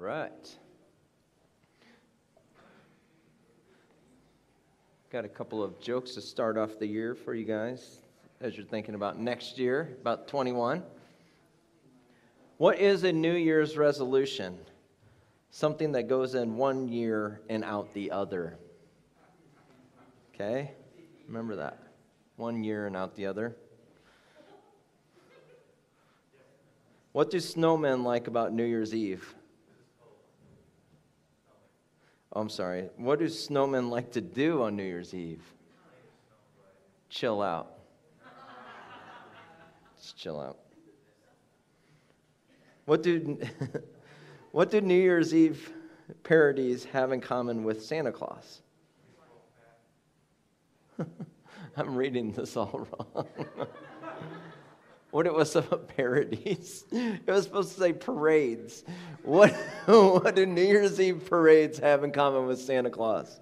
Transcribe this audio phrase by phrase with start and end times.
[0.00, 0.56] Right.
[5.12, 7.98] Got a couple of jokes to start off the year for you guys
[8.40, 10.82] as you're thinking about next year, about 21.
[12.56, 14.56] What is a New Year's resolution?
[15.50, 18.56] Something that goes in one year and out the other.
[20.34, 20.70] Okay?
[21.28, 21.76] Remember that.
[22.36, 23.54] One year and out the other.
[27.12, 29.34] What do snowmen like about New Year's Eve?
[32.32, 32.88] Oh, I'm sorry.
[32.96, 35.42] What do snowmen like to do on New Year's Eve?
[37.08, 37.72] Chill out.
[40.00, 40.58] Just chill out.
[42.86, 43.38] What do,
[44.52, 45.72] what do New Year's Eve
[46.22, 48.62] parodies have in common with Santa Claus?
[51.76, 52.86] I'm reading this all
[53.16, 53.26] wrong.
[55.10, 56.84] What it was about parodies.
[56.92, 58.84] It was supposed to say parades.
[59.22, 59.52] What,
[59.86, 63.40] what do New Year's Eve parades have in common with Santa Claus?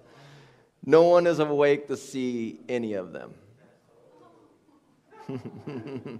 [0.85, 3.33] No one is awake to see any of them.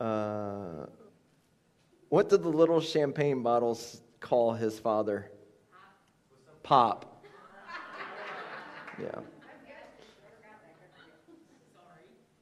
[0.00, 0.86] uh,
[2.08, 5.30] what did the little champagne bottles call his father?
[6.62, 7.24] Pop.
[9.00, 9.20] Yeah.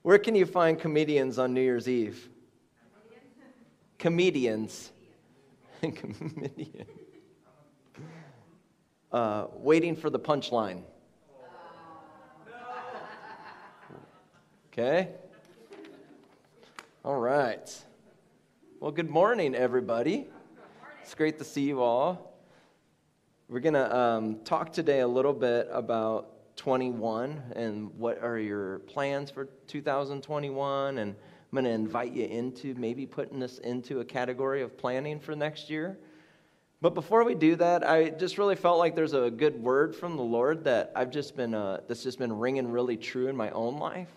[0.05, 2.29] Where can you find comedians on New Year's Eve?
[3.99, 4.93] Comedians.
[5.81, 6.87] Comedian.
[9.13, 10.83] Uh, waiting for the punchline.
[14.73, 15.11] Okay?
[17.05, 17.85] All right.
[18.81, 20.27] Well, good morning, everybody.
[21.01, 22.37] It's great to see you all.
[23.49, 26.34] We're going to um, talk today a little bit about
[26.65, 31.17] 21 and what are your plans for 2021 and i'm
[31.53, 35.69] going to invite you into maybe putting this into a category of planning for next
[35.69, 35.99] year.
[36.81, 40.17] But before we do that i just really felt like there's a good word from
[40.17, 43.51] the lord that i've just been uh, that's just been ringing really true in my
[43.51, 44.09] own life.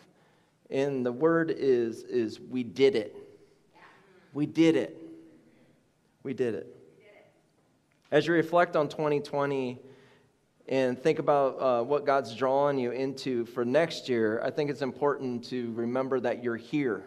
[0.69, 3.13] And the word is is we did it.
[4.31, 4.95] We did it.
[6.23, 6.73] We did it.
[8.09, 9.81] As you reflect on 2020
[10.67, 14.81] and think about uh, what God's drawing you into for next year, I think it's
[14.81, 17.05] important to remember that you're here.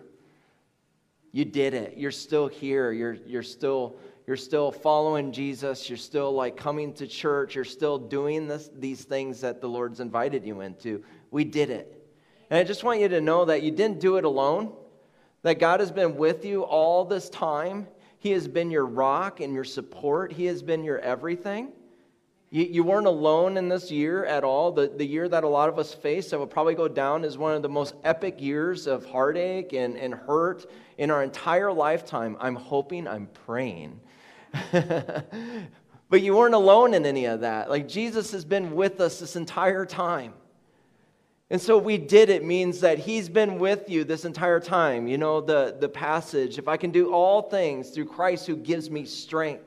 [1.33, 1.95] You did it.
[1.97, 2.91] You're still here.
[2.91, 5.89] You're, you're, still, you're still following Jesus.
[5.89, 7.55] You're still like coming to church.
[7.55, 11.05] You're still doing this, these things that the Lord's invited you into.
[11.31, 11.97] We did it.
[12.49, 14.73] And I just want you to know that you didn't do it alone,
[15.43, 17.87] that God has been with you all this time.
[18.19, 21.73] He has been your rock and your support, He has been your everything.
[22.51, 24.73] You, you weren't alone in this year at all.
[24.73, 27.39] The, the year that a lot of us face that will probably go down as
[27.39, 30.69] one of the most epic years of heartache and, and hurt
[30.99, 32.37] in our entire lifetime.
[32.41, 34.01] I'm hoping, I'm praying.
[34.73, 37.71] but you weren't alone in any of that.
[37.71, 40.33] Like Jesus has been with us this entire time.
[41.51, 45.09] And so we did it means that he's been with you this entire time.
[45.09, 48.89] You know, the, the passage, if I can do all things through Christ who gives
[48.89, 49.65] me strength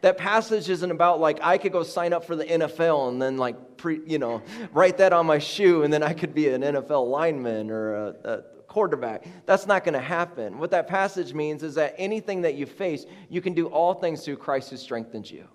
[0.00, 3.36] that passage isn't about like I could go sign up for the NFL and then
[3.36, 4.42] like pre, you know
[4.72, 8.14] write that on my shoe and then I could be an NFL lineman or a,
[8.24, 9.26] a quarterback.
[9.46, 10.58] That's not going to happen.
[10.58, 14.24] What that passage means is that anything that you face, you can do all things
[14.24, 15.48] through Christ who strengthens you.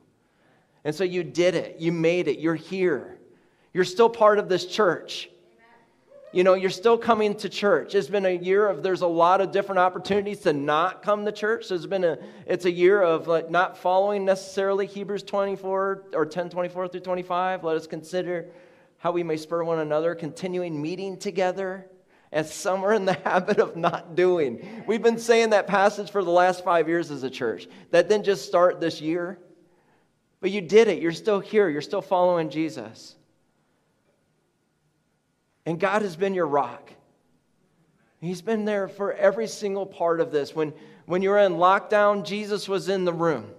[0.84, 1.80] And so you did it.
[1.80, 2.40] You made it.
[2.40, 3.20] You're here.
[3.74, 5.30] You're still part of this church
[6.34, 7.94] you know, you're still coming to church.
[7.94, 11.32] It's been a year of there's a lot of different opportunities to not come to
[11.32, 11.70] church.
[11.70, 12.18] There's been a
[12.48, 17.64] it's a year of like not following necessarily Hebrews 24 or 10 24 through 25.
[17.64, 18.48] Let us consider
[18.98, 21.86] how we may spur one another, continuing meeting together
[22.32, 24.84] as some are in the habit of not doing.
[24.88, 27.68] We've been saying that passage for the last five years as a church.
[27.92, 29.38] That didn't just start this year,
[30.42, 31.00] but you did it.
[31.00, 31.70] You're still here.
[31.70, 33.16] You're still following Jesus.
[35.66, 36.92] And God has been your rock.
[38.20, 40.56] He's been there for every single part of this.
[40.56, 40.74] When,
[41.06, 43.50] when you were in lockdown, Jesus was in the room.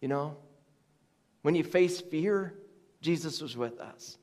[0.00, 0.36] You know,
[1.42, 2.54] when you face fear,
[3.00, 4.18] Jesus was with us.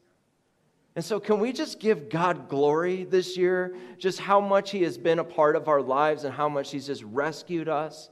[0.96, 3.76] And so, can we just give God glory this year?
[3.98, 6.88] Just how much He has been a part of our lives and how much He's
[6.88, 8.10] just rescued us?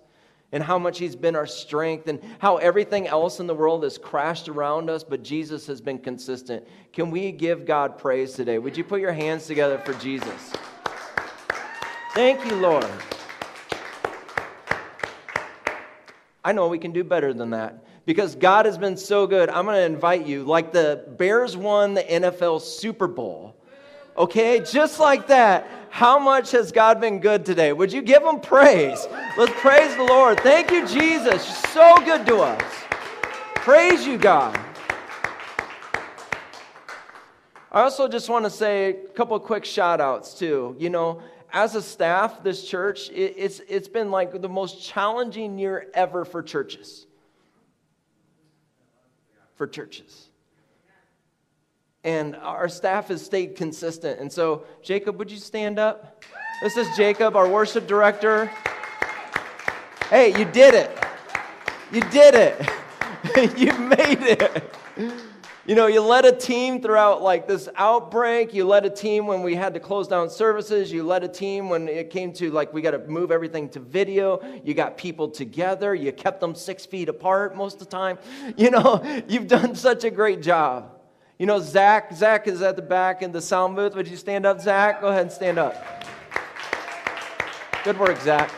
[0.52, 3.98] And how much He's been our strength and how everything else in the world has
[3.98, 6.66] crashed around us, but Jesus has been consistent.
[6.94, 8.58] Can we give God praise today?
[8.58, 10.54] Would you put your hands together for Jesus?
[12.14, 12.88] Thank you, Lord.
[16.44, 19.50] I know we can do better than that because God has been so good.
[19.50, 23.54] I'm going to invite you, like the Bears won the NFL Super Bowl.
[24.18, 25.68] Okay, just like that.
[25.90, 27.74] How much has God been good today?
[27.74, 29.08] Would you give him praise?
[29.38, 30.40] Let's praise the Lord.
[30.42, 31.46] Thank you, Jesus.
[31.70, 32.62] So good to us.
[33.56, 34.58] Praise you, God.
[37.72, 40.76] I also just want to say a couple quick shout outs, too.
[40.80, 45.58] You know, as a staff, this church, it, it's, it's been like the most challenging
[45.58, 47.06] year ever for churches.
[49.56, 50.30] For churches.
[52.08, 54.22] And our staff has stayed consistent.
[54.22, 56.24] And so, Jacob, would you stand up?
[56.62, 58.50] This is Jacob, our worship director.
[60.10, 60.98] Hey, you did it.
[61.92, 62.62] You did it.
[63.58, 64.74] you made it.
[65.66, 68.54] You know, you led a team throughout like this outbreak.
[68.54, 70.90] You led a team when we had to close down services.
[70.90, 73.82] You led a team when it came to like we got to move everything to
[73.82, 74.40] video.
[74.64, 75.94] You got people together.
[75.94, 78.18] You kept them six feet apart most of the time.
[78.56, 80.97] You know, you've done such a great job.
[81.40, 83.94] You know, Zach, Zach is at the back in the sound booth.
[83.94, 85.02] Would you stand up, Zach?
[85.02, 86.04] Go ahead and stand up.
[87.84, 88.52] Good work, Zach.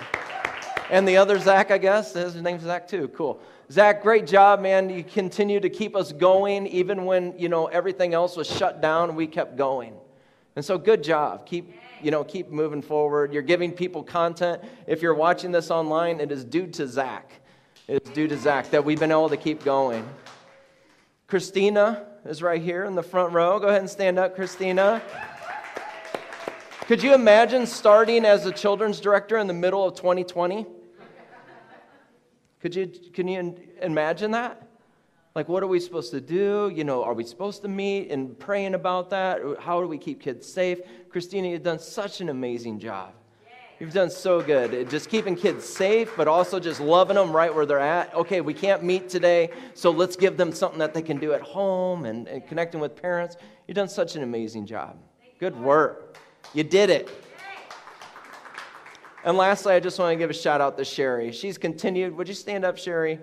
[0.90, 3.10] And the other Zach, I guess, his name's Zach too.
[3.10, 3.42] Cool.
[3.70, 4.90] Zach, great job, man.
[4.90, 9.14] You continue to keep us going even when, you know, everything else was shut down,
[9.14, 9.94] we kept going.
[10.56, 11.46] And so good job.
[11.46, 13.34] Keep, you know, keep moving forward.
[13.34, 14.64] You're giving people content.
[14.88, 17.34] If you're watching this online, it is due to Zach.
[17.90, 20.08] It's due to Zach that we've been able to keep going.
[21.28, 23.60] Christina is right here in the front row.
[23.60, 25.01] Go ahead and stand up, Christina.
[26.81, 30.66] Could you imagine starting as a children's director in the middle of 2020?
[32.62, 34.68] Could you, can you imagine that?
[35.36, 36.71] Like, what are we supposed to do?
[36.74, 39.39] You know, are we supposed to meet and praying about that?
[39.60, 40.80] How do we keep kids safe?
[41.10, 43.13] Christina, you've done such an amazing job.
[43.80, 44.90] You've done so good.
[44.90, 48.14] Just keeping kids safe, but also just loving them right where they're at.
[48.14, 51.42] Okay, we can't meet today, so let's give them something that they can do at
[51.42, 53.38] home and, and connecting with parents.
[53.68, 54.98] You've done such an amazing job.
[55.40, 56.18] Good work.
[56.54, 57.10] You did it.
[59.24, 61.31] And lastly, I just want to give a shout out to Sherry.
[61.31, 62.16] She's continued.
[62.18, 63.20] Would you stand up, Sherry?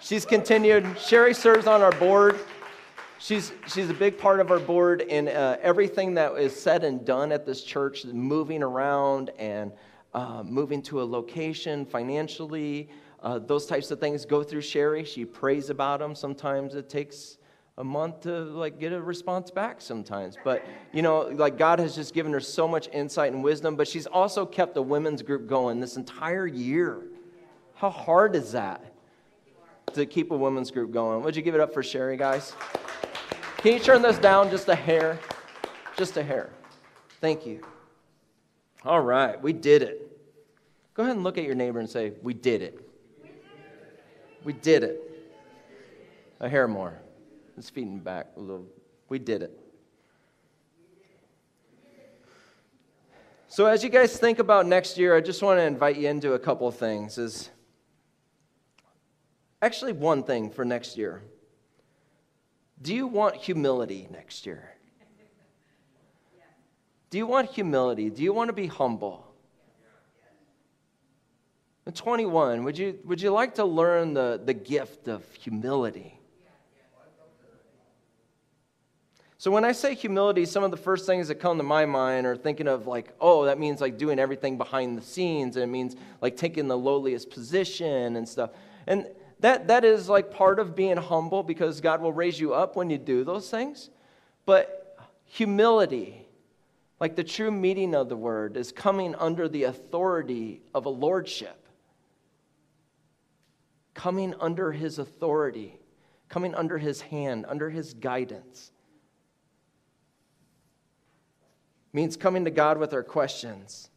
[0.00, 0.98] She's continued.
[0.98, 2.38] Sherry serves on our board.
[3.22, 7.04] She's, she's a big part of our board, and uh, everything that is said and
[7.04, 9.70] done at this church, moving around and
[10.12, 12.88] uh, moving to a location financially,
[13.22, 15.04] uh, those types of things go through Sherry.
[15.04, 16.16] She prays about them.
[16.16, 17.38] Sometimes it takes
[17.78, 21.94] a month to like get a response back sometimes but you know like god has
[21.94, 25.48] just given her so much insight and wisdom but she's also kept the women's group
[25.48, 27.00] going this entire year
[27.74, 28.92] how hard is that
[29.94, 32.54] to keep a women's group going would you give it up for sherry guys
[33.62, 35.18] can you turn this down just a hair
[35.96, 36.50] just a hair
[37.20, 37.60] thank you
[38.84, 40.20] all right we did it
[40.94, 42.86] go ahead and look at your neighbor and say we did it
[44.44, 45.00] we did it
[46.40, 47.02] a hair more
[47.56, 48.66] Let's feeding back a little.
[49.08, 49.58] We did it.
[53.46, 56.32] So as you guys think about next year, I just want to invite you into
[56.32, 57.18] a couple of things.
[57.18, 57.50] Is
[59.60, 61.22] actually one thing for next year.
[62.82, 64.68] Do you want humility next year?
[67.10, 68.10] Do you want humility?
[68.10, 69.26] Do you want to be humble?
[71.86, 76.18] At 21, would you, would you like to learn the, the gift of humility?
[79.38, 82.26] So when I say humility, some of the first things that come to my mind
[82.26, 85.66] are thinking of like, oh, that means like doing everything behind the scenes, and it
[85.66, 88.50] means like taking the lowliest position and stuff.
[88.86, 89.08] And
[89.42, 92.90] that that is like part of being humble because God will raise you up when
[92.90, 93.90] you do those things.
[94.46, 94.96] But
[95.26, 96.26] humility,
[96.98, 101.58] like the true meaning of the word, is coming under the authority of a lordship.
[103.94, 105.78] Coming under his authority,
[106.28, 108.72] coming under his hand, under his guidance.
[111.92, 113.90] means coming to God with our questions.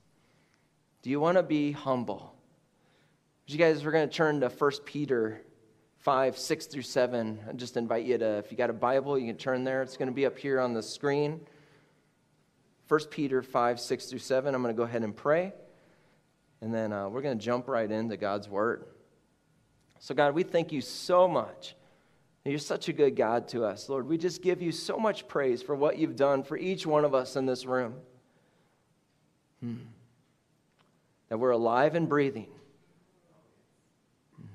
[1.02, 2.35] Do you want to be humble?
[3.48, 5.42] You guys, we're going to turn to 1 Peter
[6.00, 7.40] 5, 6 through 7.
[7.48, 9.82] I just invite you to, if you got a Bible, you can turn there.
[9.82, 11.42] It's going to be up here on the screen.
[12.88, 14.54] 1 Peter 5, 6 through 7.
[14.56, 15.54] I'm going to go ahead and pray.
[16.62, 18.86] And then uh, we're going to jump right into God's Word.
[20.00, 21.76] So, God, we thank you so much
[22.46, 24.08] you're such a good God to us, Lord.
[24.08, 27.16] We just give you so much praise for what you've done for each one of
[27.16, 27.96] us in this room.
[29.62, 29.78] Hmm.
[31.30, 32.48] That we're alive and breathing.
[34.38, 34.46] Hmm.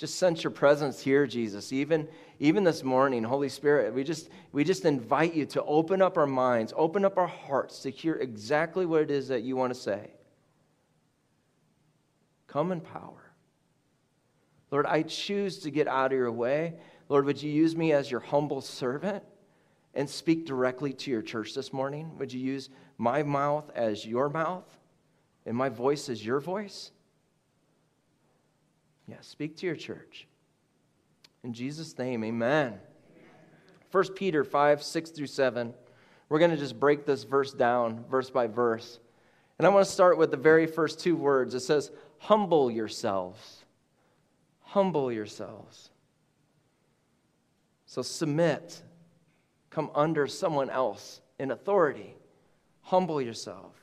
[0.00, 1.74] Just sense your presence here, Jesus.
[1.74, 6.16] Even, even this morning, Holy Spirit, we just, we just invite you to open up
[6.16, 9.74] our minds, open up our hearts to hear exactly what it is that you want
[9.74, 10.12] to say.
[12.46, 13.30] Come in power.
[14.70, 16.76] Lord, I choose to get out of your way.
[17.10, 19.22] Lord, would you use me as your humble servant
[19.92, 22.16] and speak directly to your church this morning?
[22.16, 24.64] Would you use my mouth as your mouth
[25.44, 26.90] and my voice as your voice?
[29.10, 30.28] Yeah, speak to your church.
[31.42, 32.78] In Jesus' name, amen.
[33.90, 35.74] 1 Peter 5, 6 through 7.
[36.28, 39.00] We're going to just break this verse down, verse by verse.
[39.58, 41.54] And I want to start with the very first two words.
[41.54, 43.64] It says, Humble yourselves.
[44.60, 45.90] Humble yourselves.
[47.86, 48.80] So submit,
[49.70, 52.14] come under someone else in authority.
[52.82, 53.74] Humble yourself.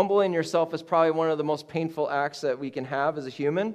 [0.00, 3.26] Humbling yourself is probably one of the most painful acts that we can have as
[3.26, 3.74] a human.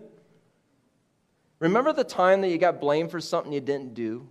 [1.60, 4.28] Remember the time that you got blamed for something you didn't do?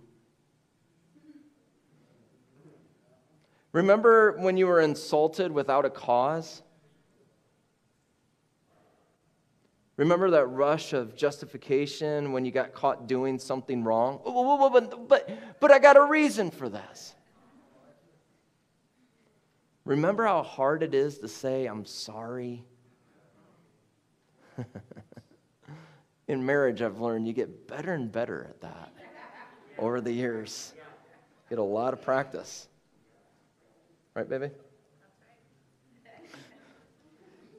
[3.71, 6.61] Remember when you were insulted without a cause?
[9.95, 14.19] Remember that rush of justification when you got caught doing something wrong?
[14.25, 15.29] But, but,
[15.61, 17.15] but I got a reason for this.
[19.85, 22.63] Remember how hard it is to say, I'm sorry?
[26.27, 28.91] In marriage, I've learned you get better and better at that
[29.77, 30.73] over the years.
[31.49, 32.67] Get a lot of practice.
[34.15, 34.49] Right, baby?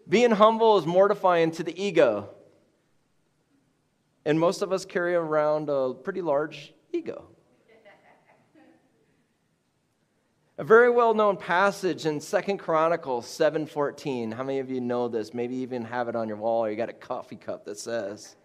[0.09, 2.31] Being humble is mortifying to the ego.
[4.25, 7.29] And most of us carry around a pretty large ego.
[10.59, 14.33] A very well-known passage in Second Chronicles 7:14.
[14.33, 15.35] How many of you know this?
[15.35, 18.37] Maybe even have it on your wall or you got a coffee cup that says,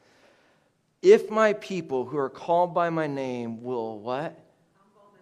[1.02, 4.38] "If my people who are called by my name will what?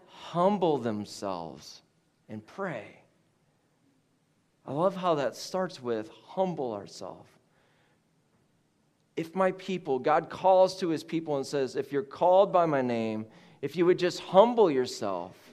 [0.07, 1.83] Humble themselves
[2.27, 3.01] and pray.
[4.65, 7.29] I love how that starts with humble ourselves.
[9.15, 12.81] If my people, God calls to his people and says, if you're called by my
[12.81, 13.27] name,
[13.61, 15.48] if you would just humble yourself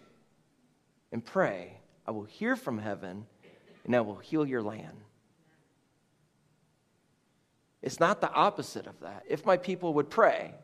[1.12, 3.26] and pray, I will hear from heaven
[3.84, 4.96] and I will heal your land.
[7.82, 9.24] It's not the opposite of that.
[9.28, 10.54] If my people would pray,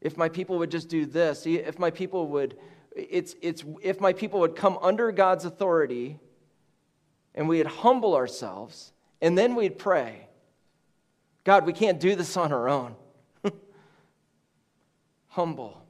[0.00, 2.56] if my people would just do this, if my people would
[2.96, 6.18] it's, it's if my people would come under God's authority
[7.34, 10.28] and we'd humble ourselves and then we'd pray
[11.48, 12.94] God, we can't do this on our own.
[15.28, 15.82] humble.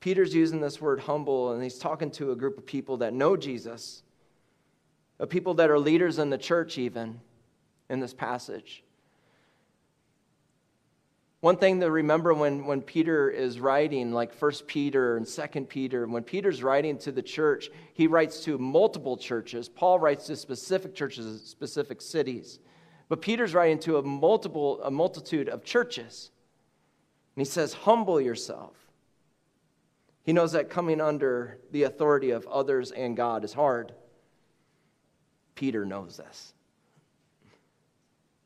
[0.00, 3.36] Peter's using this word humble, and he's talking to a group of people that know
[3.36, 4.02] Jesus,
[5.18, 7.20] of people that are leaders in the church, even
[7.90, 8.82] in this passage.
[11.40, 16.06] One thing to remember when, when Peter is writing, like First Peter and Second Peter,
[16.06, 19.68] when Peter's writing to the church, he writes to multiple churches.
[19.68, 22.58] Paul writes to specific churches, specific cities.
[23.08, 26.30] But Peter's writing to a multiple, a multitude of churches.
[27.36, 28.74] And he says, Humble yourself.
[30.22, 33.92] He knows that coming under the authority of others and God is hard.
[35.54, 36.54] Peter knows this.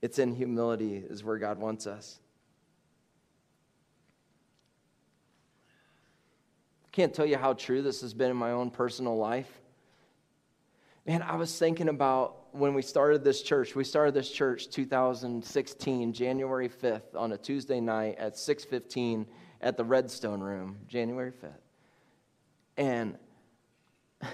[0.01, 2.19] It's in humility, is where God wants us.
[6.93, 9.51] Can't tell you how true this has been in my own personal life.
[11.07, 13.75] Man, I was thinking about when we started this church.
[13.75, 19.27] We started this church 2016, January 5th, on a Tuesday night at 6:15
[19.61, 21.64] at the Redstone Room, January 5th.
[22.77, 23.17] And
[24.23, 24.27] I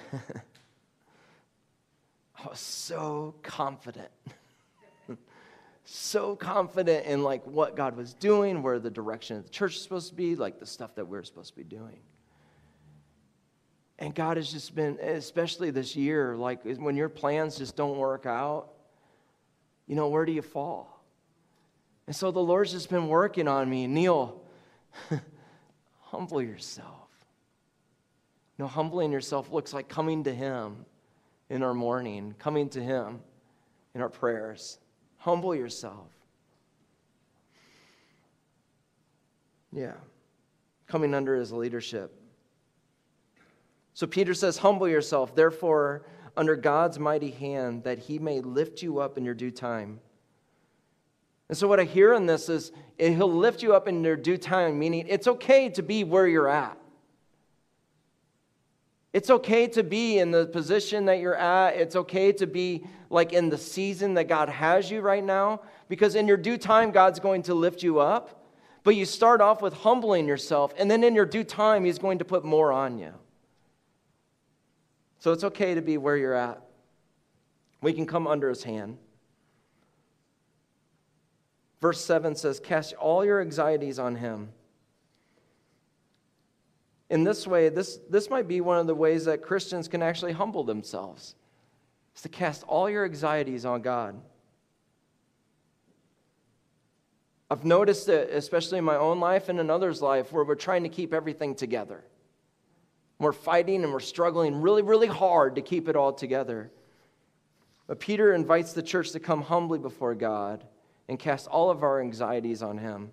[2.48, 4.10] was so confident.
[5.84, 9.82] so confident in like what God was doing, where the direction of the church is
[9.82, 11.98] supposed to be, like the stuff that we're supposed to be doing.
[13.98, 18.24] And God has just been, especially this year, like when your plans just don't work
[18.24, 18.70] out,
[19.86, 21.04] you know, where do you fall?
[22.06, 23.86] And so the Lord's just been working on me.
[23.86, 24.40] Neil,
[26.00, 26.99] humble yourself.
[28.60, 30.84] Know, humbling yourself looks like coming to Him
[31.48, 33.20] in our morning, coming to Him
[33.94, 34.78] in our prayers.
[35.16, 36.08] Humble yourself.
[39.72, 39.94] Yeah.
[40.86, 42.12] Coming under His leadership.
[43.94, 46.04] So Peter says, Humble yourself, therefore,
[46.36, 50.00] under God's mighty hand, that he may lift you up in your due time.
[51.48, 54.36] And so, what I hear in this is, he'll lift you up in your due
[54.36, 56.76] time, meaning it's okay to be where you're at.
[59.12, 61.74] It's okay to be in the position that you're at.
[61.74, 66.14] It's okay to be like in the season that God has you right now, because
[66.14, 68.46] in your due time, God's going to lift you up.
[68.84, 72.18] But you start off with humbling yourself, and then in your due time, He's going
[72.20, 73.12] to put more on you.
[75.18, 76.62] So it's okay to be where you're at.
[77.82, 78.96] We can come under his hand.
[81.80, 84.50] Verse 7 says, Cast all your anxieties on him
[87.10, 90.32] in this way, this, this might be one of the ways that Christians can actually
[90.32, 91.34] humble themselves,
[92.14, 94.20] is to cast all your anxieties on God.
[97.50, 100.84] I've noticed it, especially in my own life and in others' life, where we're trying
[100.84, 102.04] to keep everything together.
[103.18, 106.70] We're fighting and we're struggling really, really hard to keep it all together.
[107.88, 110.64] But Peter invites the church to come humbly before God
[111.08, 113.10] and cast all of our anxieties on Him.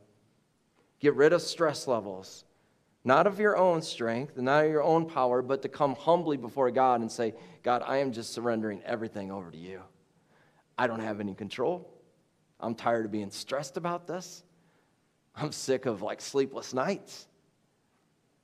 [1.00, 2.46] Get rid of stress levels
[3.08, 6.70] not of your own strength, not of your own power, but to come humbly before
[6.72, 7.34] God and say,
[7.64, 9.80] God, I am just surrendering everything over to you.
[10.78, 11.90] I don't have any control.
[12.60, 14.44] I'm tired of being stressed about this.
[15.38, 17.28] I'm sick of like sleepless nights.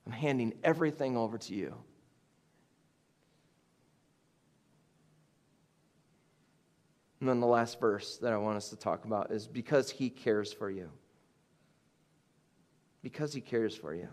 [0.06, 1.74] I'm handing everything over to you.
[7.20, 10.08] And then the last verse that I want us to talk about is because he
[10.08, 10.88] cares for you.
[13.02, 14.08] Because he cares for you.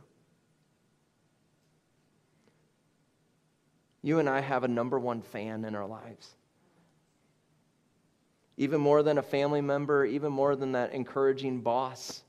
[4.02, 6.36] You and I have a number one fan in our lives.
[8.58, 12.24] Even more than a family member, even more than that encouraging boss,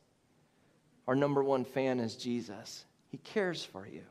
[1.07, 2.85] our number one fan is Jesus.
[3.09, 4.03] He cares for you.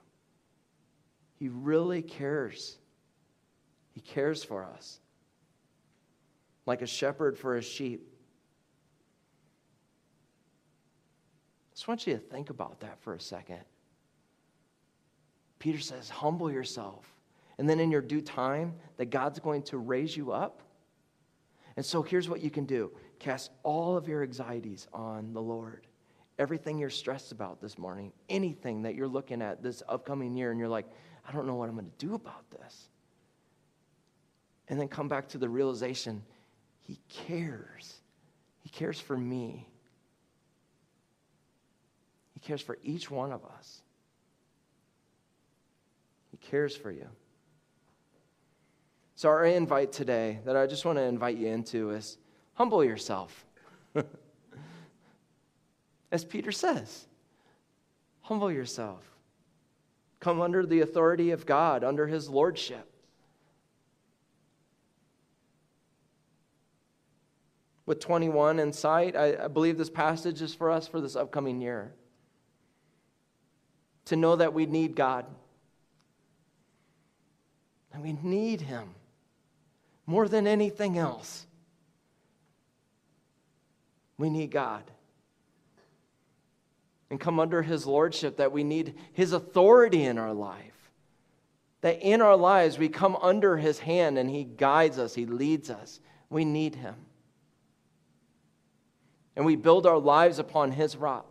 [1.36, 2.78] He really cares.
[3.94, 5.00] He cares for us
[6.66, 8.08] like a shepherd for his sheep.
[11.72, 13.62] I just want you to think about that for a second.
[15.58, 17.06] Peter says, Humble yourself
[17.62, 20.64] and then in your due time, that God's going to raise you up.
[21.78, 22.90] And so here's what you can do
[23.20, 25.86] cast all of your anxieties on the Lord.
[26.40, 30.60] Everything you're stressed about this morning, anything that you're looking at this upcoming year, and
[30.60, 30.88] you're like,
[31.24, 32.90] I don't know what I'm going to do about this.
[34.68, 36.24] And then come back to the realization
[36.80, 37.94] He cares.
[38.64, 39.70] He cares for me.
[42.34, 43.84] He cares for each one of us.
[46.32, 47.08] He cares for you.
[49.22, 52.18] So, our invite today that I just want to invite you into is
[52.56, 53.46] humble yourself.
[56.12, 57.06] As Peter says,
[58.22, 59.04] humble yourself.
[60.22, 62.92] Come under the authority of God, under his lordship.
[67.86, 71.62] With 21 in sight, I, I believe this passage is for us for this upcoming
[71.62, 71.94] year.
[74.06, 75.28] To know that we need God,
[77.94, 78.96] and we need him
[80.12, 81.48] more than anything else.
[84.18, 84.84] We need God.
[87.10, 90.92] And come under His Lordship, that we need His authority in our life.
[91.80, 95.70] That in our lives we come under His hand and He guides us, He leads
[95.70, 96.02] us.
[96.30, 96.96] We need Him.
[99.38, 101.26] And we build our lives upon His rock.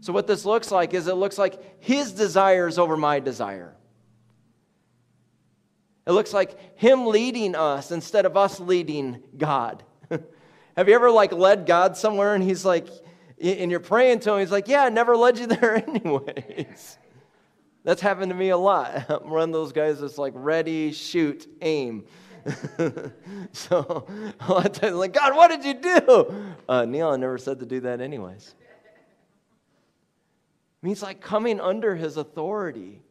[0.00, 3.74] So, what this looks like is it looks like His desires over my desire.
[6.08, 9.84] It looks like Him leading us instead of us leading God.
[10.76, 12.88] Have you ever like led God somewhere and He's like,
[13.38, 16.96] and you're praying to Him, He's like, yeah, I never led you there anyways.
[17.84, 19.04] That's happened to me a lot.
[19.10, 22.06] I'm one of those guys that's like ready, shoot, aim.
[23.52, 24.06] so
[24.40, 26.54] a lot of times, like, God, what did you do?
[26.66, 28.54] Uh, Neil, I never said to do that anyways.
[30.80, 33.02] Means like coming under his authority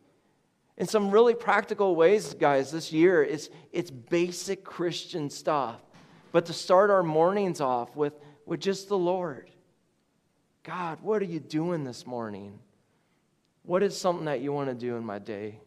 [0.77, 5.81] in some really practical ways, guys, this year, it's, it's basic Christian stuff.
[6.31, 8.13] But to start our mornings off with,
[8.45, 9.49] with just the Lord
[10.63, 12.59] God, what are you doing this morning?
[13.63, 15.61] What is something that you want to do in my day?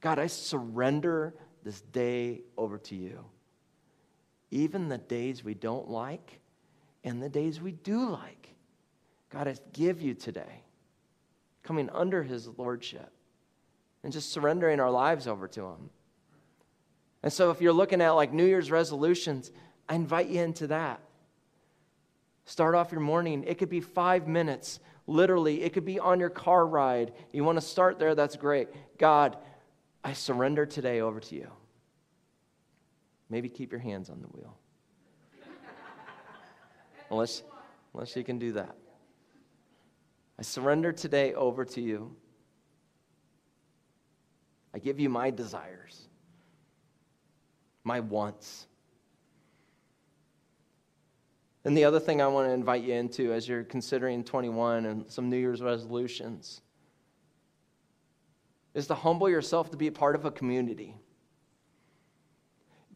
[0.00, 3.24] God, I surrender this day over to you.
[4.52, 6.38] Even the days we don't like
[7.02, 8.54] and the days we do like.
[9.30, 10.62] God, I give you today,
[11.64, 13.12] coming under his lordship
[14.04, 15.90] and just surrendering our lives over to Him.
[17.22, 19.50] And so, if you're looking at like New Year's resolutions,
[19.88, 21.00] I invite you into that.
[22.44, 23.44] Start off your morning.
[23.46, 25.62] It could be five minutes, literally.
[25.62, 27.14] It could be on your car ride.
[27.32, 28.68] You want to start there, that's great.
[28.98, 29.38] God,
[30.04, 31.50] I surrender today over to you.
[33.30, 34.58] Maybe keep your hands on the wheel.
[37.10, 37.42] unless,
[37.94, 38.76] unless you can do that.
[40.38, 42.14] I surrender today over to you.
[44.74, 46.08] I give you my desires,
[47.84, 48.66] my wants.
[51.64, 55.10] And the other thing I want to invite you into as you're considering 21 and
[55.10, 56.60] some New Year's resolutions
[58.74, 60.96] is to humble yourself to be a part of a community.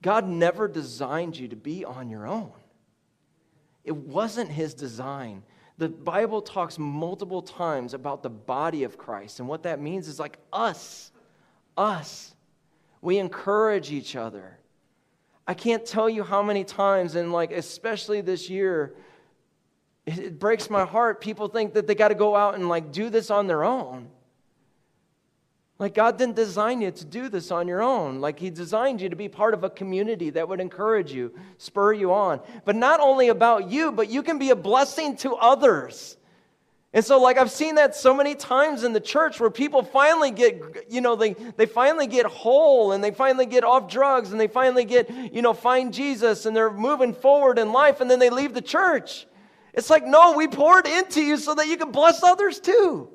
[0.03, 2.53] God never designed you to be on your own.
[3.85, 5.45] It wasn't His design
[5.79, 10.19] The Bible talks multiple times about the body of Christ, and what that means is
[10.19, 11.13] like us,
[11.79, 12.35] us.
[13.01, 14.59] We encourage each other.
[15.47, 18.95] I can't tell you how many times, and like especially this year,
[20.05, 21.21] it breaks my heart.
[21.21, 24.09] People think that they got to go out and like do this on their own.
[25.79, 28.21] Like, God didn't design you to do this on your own.
[28.21, 31.93] Like, He designed you to be part of a community that would encourage you, spur
[31.93, 32.41] you on.
[32.65, 36.17] But not only about you, but you can be a blessing to others.
[36.99, 40.33] And so, like, I've seen that so many times in the church where people finally
[40.33, 44.41] get, you know, they, they finally get whole and they finally get off drugs and
[44.41, 48.19] they finally get, you know, find Jesus and they're moving forward in life and then
[48.19, 49.29] they leave the church.
[49.73, 53.09] It's like, no, we poured into you so that you can bless others too.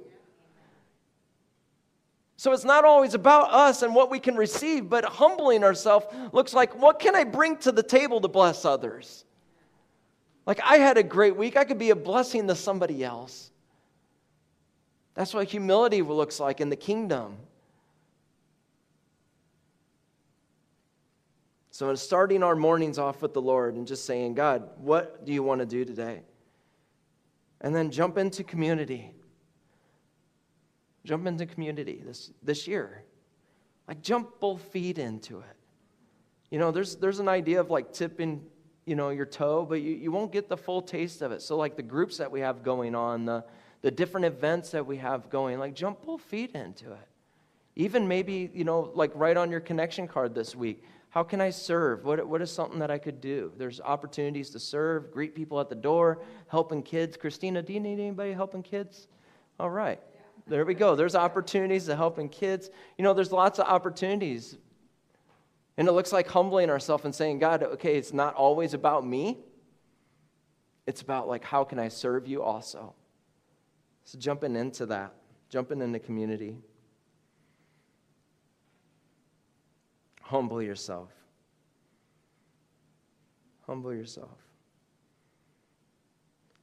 [2.37, 6.53] So it's not always about us and what we can receive, but humbling ourselves looks
[6.53, 9.25] like what can I bring to the table to bless others?
[10.45, 13.49] Like I had a great week, I could be a blessing to somebody else.
[15.15, 17.37] That's what humility looks like in the kingdom.
[21.69, 25.33] So, in starting our mornings off with the Lord and just saying, God, what do
[25.33, 26.21] you want to do today?
[27.61, 29.11] And then jump into community.
[31.03, 33.03] Jump into community this, this year.
[33.87, 35.55] Like, jump both feet into it.
[36.51, 38.43] You know, there's, there's an idea of like tipping,
[38.85, 41.41] you know, your toe, but you, you won't get the full taste of it.
[41.41, 43.43] So, like, the groups that we have going on, the,
[43.83, 47.07] the different events that we have going, like, jump both feet into it.
[47.75, 50.83] Even maybe, you know, like, write on your connection card this week.
[51.09, 52.05] How can I serve?
[52.05, 53.51] What, what is something that I could do?
[53.57, 57.17] There's opportunities to serve, greet people at the door, helping kids.
[57.17, 59.07] Christina, do you need anybody helping kids?
[59.59, 59.99] All right.
[60.47, 60.95] There we go.
[60.95, 62.69] There's opportunities to helping kids.
[62.97, 64.57] You know, there's lots of opportunities.
[65.77, 69.39] And it looks like humbling ourselves and saying, God, okay, it's not always about me.
[70.87, 72.95] It's about like, how can I serve you also?
[74.05, 75.13] So jumping into that,
[75.49, 76.57] jumping into community.
[80.21, 81.09] Humble yourself.
[83.65, 84.37] Humble yourself.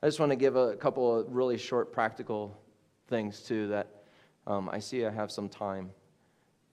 [0.03, 2.57] I just want to give a couple of really short practical
[3.09, 3.89] things too that
[4.47, 5.91] um, I see I have some time.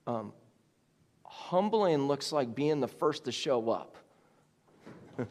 [0.06, 0.32] Um,
[1.24, 3.96] humbling looks like being the first to show up.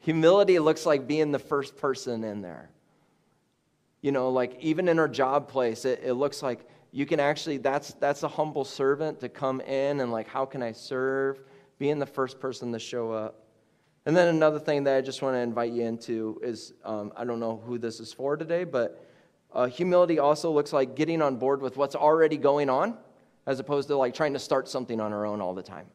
[0.00, 2.70] Humility looks like being the first person in there.
[4.02, 7.56] You know, like even in our job place, it, it looks like you can actually,
[7.56, 11.40] that's, that's a humble servant to come in and like, how can I serve?
[11.78, 13.46] Being the first person to show up.
[14.04, 17.24] And then another thing that I just want to invite you into is um, I
[17.24, 19.04] don't know who this is for today, but
[19.52, 22.98] uh, humility also looks like getting on board with what's already going on,
[23.46, 25.86] as opposed to like trying to start something on our own all the time.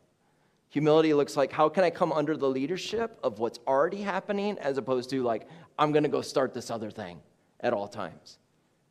[0.70, 4.78] Humility looks like how can I come under the leadership of what's already happening, as
[4.78, 7.20] opposed to like I'm going to go start this other thing
[7.60, 8.38] at all times.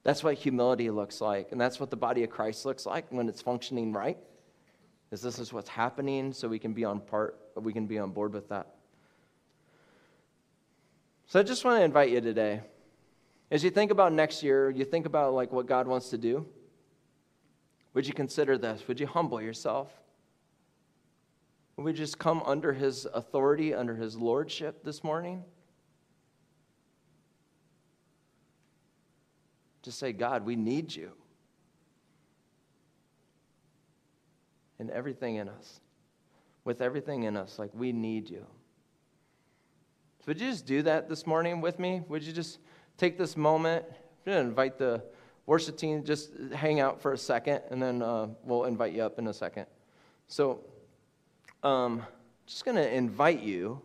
[0.03, 3.29] That's what humility looks like, and that's what the body of Christ looks like when
[3.29, 4.19] it's functioning right.
[5.11, 8.11] Is this is what's happening, so we can be on part, we can be on
[8.11, 8.75] board with that.
[11.27, 12.63] So I just want to invite you today
[13.51, 16.47] as you think about next year, you think about like what God wants to do.
[17.95, 18.87] Would you consider this?
[18.89, 19.89] Would you humble yourself?
[21.77, 25.45] Would we just come under his authority, under his lordship this morning?
[29.87, 31.13] Just say, God, we need you.
[34.81, 35.81] And everything in us.
[36.65, 38.45] With everything in us, like we need you.
[40.19, 42.03] So would you just do that this morning with me?
[42.09, 42.59] Would you just
[42.97, 43.85] take this moment.
[43.89, 45.05] I'm going to invite the
[45.47, 49.21] worship team, just hang out for a second, and then uh, we'll invite you up
[49.21, 49.67] in a second.
[50.27, 50.65] So,
[51.63, 52.03] um,
[52.47, 53.81] just going to invite you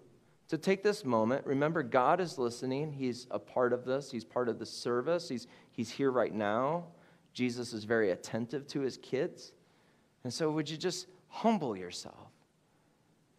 [0.51, 1.45] to take this moment.
[1.45, 2.91] Remember, God is listening.
[2.91, 6.85] He's a part of this, He's part of the service, He's, he's here right now.
[7.33, 9.53] Jesus is very attentive to His kids.
[10.23, 12.29] And so, would you just humble yourself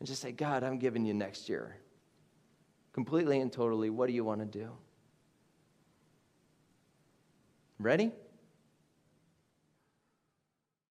[0.00, 1.76] and just say, God, I'm giving you next year.
[2.92, 4.70] Completely and totally, what do you want to do?
[7.78, 8.12] Ready?